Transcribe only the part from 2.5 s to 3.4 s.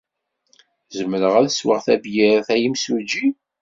a imsujji?